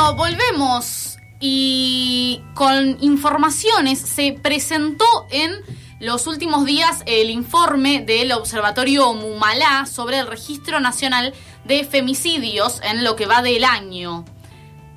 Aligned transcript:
Volvemos 0.00 1.18
y 1.40 2.42
con 2.54 2.96
informaciones 3.02 3.98
se 3.98 4.32
presentó 4.32 5.04
en 5.30 5.52
los 6.00 6.26
últimos 6.26 6.64
días 6.64 7.02
el 7.04 7.28
informe 7.28 8.00
del 8.00 8.32
Observatorio 8.32 9.12
Mumalá 9.12 9.84
sobre 9.84 10.18
el 10.18 10.26
Registro 10.26 10.80
Nacional 10.80 11.34
de 11.64 11.84
Femicidios 11.84 12.80
en 12.82 13.04
lo 13.04 13.14
que 13.14 13.26
va 13.26 13.42
del 13.42 13.62
año. 13.62 14.24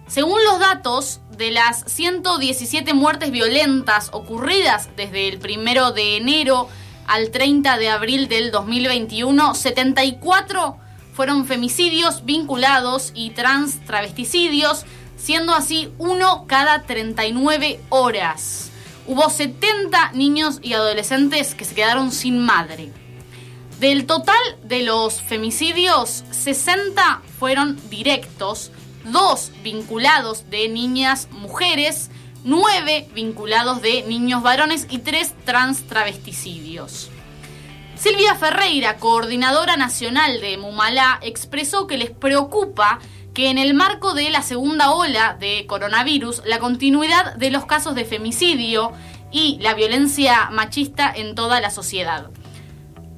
Según 0.08 0.44
los 0.46 0.60
datos, 0.60 1.20
de 1.38 1.52
las 1.52 1.84
117 1.86 2.94
muertes 2.94 3.30
violentas 3.30 4.10
ocurridas 4.14 4.90
desde 4.96 5.28
el 5.28 5.38
primero 5.38 5.92
de 5.92 6.16
enero 6.16 6.70
al 7.08 7.30
30 7.30 7.78
de 7.78 7.90
abril 7.90 8.30
del 8.30 8.52
2021, 8.52 9.54
74 9.54 10.78
fueron 11.14 11.46
femicidios 11.46 12.26
vinculados 12.26 13.12
y 13.14 13.32
trans 13.32 13.84
travesticidios, 13.86 14.86
siendo 15.18 15.54
así 15.54 15.90
uno 15.98 16.46
cada 16.48 16.84
39 16.84 17.80
horas. 17.90 18.72
Hubo 19.06 19.30
70 19.30 20.14
niños 20.14 20.60
y 20.62 20.74
adolescentes 20.74 21.56
que 21.56 21.66
se 21.66 21.76
quedaron 21.76 22.12
sin 22.12 22.40
madre. 22.40 22.92
Del 23.80 24.06
total 24.06 24.38
de 24.64 24.84
los 24.84 25.22
femicidios, 25.22 26.24
60 26.32 27.22
fueron 27.38 27.78
directos, 27.90 28.72
2 29.06 29.52
vinculados 29.62 30.50
de 30.50 30.70
niñas 30.70 31.28
mujeres, 31.32 32.10
9 32.46 33.10
vinculados 33.14 33.82
de 33.82 34.04
niños 34.04 34.42
varones 34.42 34.88
y 34.90 35.00
3 35.00 35.34
trans 35.46 35.84
travesticidios. 35.84 37.10
Silvia 38.04 38.36
Ferreira, 38.36 38.98
coordinadora 38.98 39.78
nacional 39.78 40.42
de 40.42 40.58
Mumalá, 40.58 41.20
expresó 41.22 41.88
que 41.88 41.98
les 41.98 42.12
preocupa 42.12 43.00
que 43.34 43.50
en 43.50 43.58
el 43.58 43.74
marco 43.76 44.14
de 44.14 44.30
la 44.30 44.42
segunda 44.42 44.92
ola 44.92 45.38
de 45.40 45.66
coronavirus, 45.68 46.42
la 46.46 46.60
continuidad 46.60 47.34
de 47.38 47.50
los 47.50 47.66
casos 47.66 47.96
de 47.96 48.04
femicidio 48.04 48.92
y 49.32 49.58
la 49.62 49.74
violencia 49.74 50.50
machista 50.52 51.14
en 51.16 51.34
toda 51.34 51.62
la 51.62 51.70
sociedad. 51.70 52.30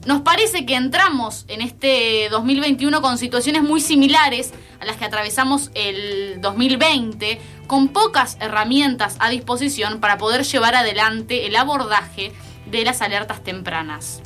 Nos 0.05 0.21
parece 0.21 0.67
que 0.67 0.75
entramos 0.75 1.45
en 1.47 1.61
este 1.61 2.29
2021 2.29 3.01
con 3.01 3.17
situaciones 3.17 3.63
muy 3.63 3.81
similares 3.81 4.53
a 4.79 4.85
las 4.85 4.97
que 4.97 5.05
atravesamos 5.05 5.71
el 5.73 6.39
2020, 6.41 7.41
con 7.65 7.87
pocas 7.87 8.37
herramientas 8.39 9.15
a 9.17 9.31
disposición 9.31 9.99
para 9.99 10.19
poder 10.19 10.43
llevar 10.43 10.75
adelante 10.75 11.47
el 11.47 11.55
abordaje 11.55 12.31
de 12.67 12.85
las 12.85 13.01
alertas 13.01 13.43
tempranas. 13.43 14.21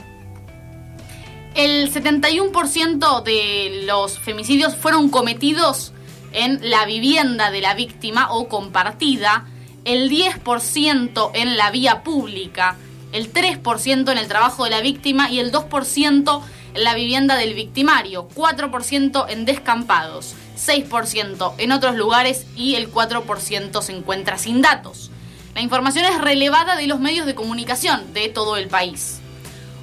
El 1.55 1.92
71% 1.92 3.23
de 3.23 3.83
los 3.86 4.19
femicidios 4.19 4.75
fueron 4.75 5.09
cometidos 5.09 5.94
en 6.31 6.59
la 6.69 6.86
vivienda 6.86 7.52
de 7.52 7.61
la 7.61 7.73
víctima 7.73 8.31
o 8.31 8.47
compartida, 8.47 9.45
el 9.83 10.09
10% 10.09 11.31
en 11.33 11.58
la 11.58 11.72
vía 11.72 12.03
pública, 12.03 12.78
el 13.11 13.33
3% 13.33 14.11
en 14.11 14.17
el 14.17 14.28
trabajo 14.28 14.64
de 14.64 14.69
la 14.69 14.81
víctima 14.81 15.30
y 15.30 15.39
el 15.39 15.52
2% 15.52 16.41
en 16.75 16.83
la 16.83 16.94
vivienda 16.94 17.36
del 17.36 17.56
victimario, 17.56 18.28
4% 18.36 19.25
en 19.30 19.45
descampados, 19.45 20.36
6% 20.56 21.53
en 21.58 21.72
otros 21.72 21.95
lugares 21.95 22.45
y 22.56 22.75
el 22.75 22.91
4% 22.91 23.81
se 23.81 23.91
encuentra 23.91 24.38
sin 24.38 24.61
datos. 24.61 25.09
La 25.56 25.61
información 25.61 26.06
es 26.06 26.22
relevada 26.22 26.75
de 26.75 26.88
los 26.88 27.00
medios 27.00 27.25
de 27.25 27.36
comunicación 27.36 28.13
de 28.13 28.30
todo 28.30 28.56
el 28.56 28.67
país. 28.67 29.19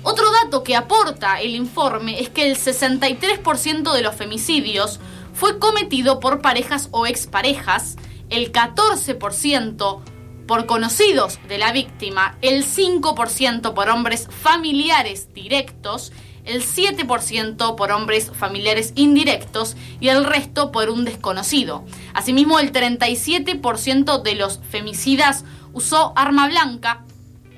Otro 0.09 0.31
dato 0.31 0.63
que 0.63 0.77
aporta 0.77 1.41
el 1.41 1.57
informe 1.57 2.21
es 2.21 2.29
que 2.29 2.49
el 2.49 2.57
63% 2.57 3.93
de 3.93 4.03
los 4.03 4.15
femicidios 4.15 5.01
fue 5.35 5.59
cometido 5.59 6.21
por 6.21 6.41
parejas 6.41 6.89
o 6.93 7.09
exparejas, 7.09 7.97
el 8.31 8.53
14% 8.53 10.01
por 10.47 10.67
conocidos 10.67 11.41
de 11.49 11.59
la 11.59 11.73
víctima, 11.73 12.39
el 12.41 12.65
5% 12.65 13.75
por 13.75 13.89
hombres 13.89 14.29
familiares 14.31 15.35
directos, 15.35 16.13
el 16.45 16.63
7% 16.63 17.75
por 17.75 17.91
hombres 17.91 18.31
familiares 18.31 18.93
indirectos 18.95 19.77
y 19.99 20.11
el 20.11 20.25
resto 20.25 20.71
por 20.71 20.89
un 20.89 21.05
desconocido. 21.05 21.85
Asimismo, 22.15 22.61
el 22.61 22.73
37% 22.73 24.23
de 24.23 24.35
los 24.37 24.61
femicidas 24.71 25.45
usó 25.73 26.13
arma 26.15 26.47
blanca, 26.47 27.06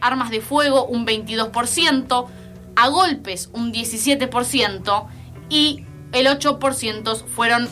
armas 0.00 0.31
de 0.31 0.41
fuego 0.41 0.84
un 0.86 1.06
22%, 1.06 2.26
a 2.76 2.88
golpes 2.88 3.50
un 3.53 3.72
17% 3.72 5.06
y 5.48 5.84
el 6.12 6.26
8% 6.26 7.26
fueron 7.26 7.69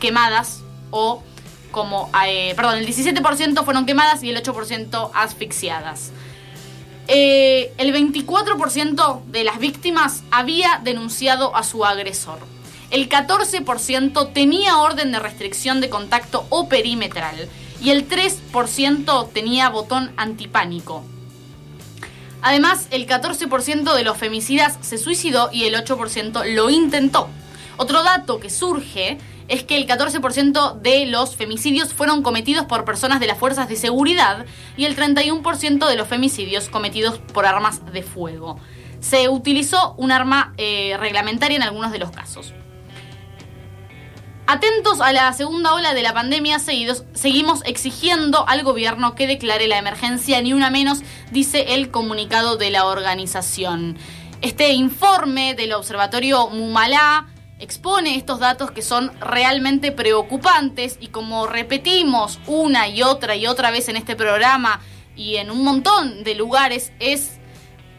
quemadas 0.00 0.62
o 0.90 1.22
como, 1.70 2.10
eh, 2.26 2.54
perdón, 2.56 2.78
el 2.78 2.86
17% 2.86 3.64
fueron 3.64 3.84
quemadas 3.84 4.22
y 4.22 4.30
el 4.30 4.42
8% 4.42 5.10
asfixiadas. 5.12 6.12
Eh, 7.08 7.72
el 7.78 7.92
24% 7.92 9.22
de 9.26 9.44
las 9.44 9.58
víctimas 9.58 10.24
había 10.30 10.80
denunciado 10.82 11.54
a 11.54 11.62
su 11.62 11.84
agresor. 11.84 12.38
El 12.90 13.08
14% 13.08 14.32
tenía 14.32 14.78
orden 14.78 15.12
de 15.12 15.18
restricción 15.18 15.80
de 15.80 15.90
contacto 15.90 16.46
o 16.50 16.68
perimetral 16.68 17.48
y 17.80 17.90
el 17.90 18.08
3% 18.08 19.28
tenía 19.32 19.68
botón 19.68 20.12
antipánico. 20.16 21.04
Además, 22.42 22.86
el 22.90 23.06
14% 23.06 23.94
de 23.94 24.04
los 24.04 24.16
femicidas 24.16 24.78
se 24.80 24.98
suicidó 24.98 25.50
y 25.52 25.64
el 25.64 25.74
8% 25.74 26.44
lo 26.54 26.70
intentó. 26.70 27.28
Otro 27.76 28.02
dato 28.02 28.40
que 28.40 28.50
surge 28.50 29.18
es 29.48 29.62
que 29.62 29.76
el 29.76 29.86
14% 29.86 30.80
de 30.80 31.06
los 31.06 31.36
femicidios 31.36 31.92
fueron 31.92 32.22
cometidos 32.22 32.66
por 32.66 32.84
personas 32.84 33.20
de 33.20 33.26
las 33.26 33.38
fuerzas 33.38 33.68
de 33.68 33.76
seguridad 33.76 34.46
y 34.76 34.86
el 34.86 34.96
31% 34.96 35.88
de 35.88 35.96
los 35.96 36.08
femicidios 36.08 36.68
cometidos 36.68 37.18
por 37.18 37.46
armas 37.46 37.80
de 37.92 38.02
fuego. 38.02 38.58
Se 39.00 39.28
utilizó 39.28 39.94
un 39.98 40.10
arma 40.10 40.54
eh, 40.56 40.96
reglamentaria 40.98 41.56
en 41.56 41.62
algunos 41.62 41.92
de 41.92 41.98
los 41.98 42.10
casos. 42.10 42.54
Atentos 44.48 45.00
a 45.00 45.12
la 45.12 45.32
segunda 45.32 45.74
ola 45.74 45.92
de 45.92 46.04
la 46.04 46.14
pandemia, 46.14 46.60
seguidos, 46.60 47.02
seguimos 47.14 47.62
exigiendo 47.64 48.48
al 48.48 48.62
gobierno 48.62 49.16
que 49.16 49.26
declare 49.26 49.66
la 49.66 49.76
emergencia, 49.76 50.40
ni 50.40 50.52
una 50.52 50.70
menos, 50.70 51.00
dice 51.32 51.74
el 51.74 51.90
comunicado 51.90 52.56
de 52.56 52.70
la 52.70 52.84
organización. 52.86 53.98
Este 54.42 54.72
informe 54.72 55.56
del 55.56 55.72
Observatorio 55.72 56.46
Mumalá 56.46 57.26
expone 57.58 58.14
estos 58.14 58.38
datos 58.38 58.70
que 58.70 58.82
son 58.82 59.10
realmente 59.18 59.90
preocupantes 59.90 60.96
y 61.00 61.08
como 61.08 61.48
repetimos 61.48 62.38
una 62.46 62.86
y 62.86 63.02
otra 63.02 63.34
y 63.34 63.48
otra 63.48 63.72
vez 63.72 63.88
en 63.88 63.96
este 63.96 64.14
programa 64.14 64.80
y 65.16 65.36
en 65.36 65.50
un 65.50 65.64
montón 65.64 66.22
de 66.22 66.36
lugares, 66.36 66.92
es 67.00 67.40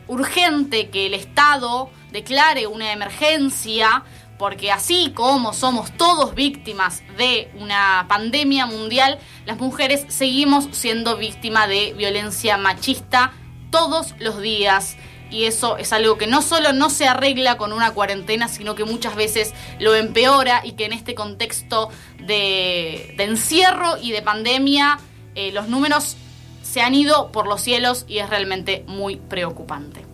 urgente 0.08 0.90
que 0.91 1.08
el 1.08 1.14
Estado 1.14 1.90
declare 2.14 2.68
una 2.68 2.94
emergencia 2.94 4.06
porque 4.37 4.71
así 4.71 5.11
como 5.13 5.53
somos 5.53 5.91
todos 5.97 6.35
víctimas 6.35 7.03
de 7.17 7.49
una 7.59 8.05
pandemia 8.07 8.65
mundial, 8.65 9.19
las 9.45 9.57
mujeres 9.57 10.05
seguimos 10.09 10.67
siendo 10.71 11.17
víctimas 11.17 11.67
de 11.67 11.93
violencia 11.93 12.57
machista 12.57 13.33
todos 13.71 14.15
los 14.19 14.41
días 14.41 14.97
y 15.29 15.45
eso 15.45 15.77
es 15.77 15.91
algo 15.91 16.17
que 16.17 16.27
no 16.27 16.41
solo 16.41 16.73
no 16.73 16.89
se 16.89 17.07
arregla 17.07 17.57
con 17.57 17.73
una 17.73 17.93
cuarentena, 17.93 18.47
sino 18.47 18.75
que 18.75 18.85
muchas 18.85 19.15
veces 19.15 19.53
lo 19.79 19.93
empeora 19.95 20.61
y 20.63 20.73
que 20.73 20.85
en 20.85 20.93
este 20.93 21.15
contexto 21.15 21.89
de, 22.19 23.15
encierro 23.17 23.97
y 24.01 24.11
de 24.11 24.21
pandemia 24.21 24.99
eh, 25.35 25.51
los 25.51 25.67
números 25.67 26.15
se 26.61 26.81
han 26.81 26.95
ido 26.95 27.31
por 27.31 27.47
los 27.47 27.61
cielos 27.61 28.05
y 28.07 28.19
es 28.19 28.29
realmente 28.29 28.83
muy 28.87 29.17
preocupante. 29.17 30.06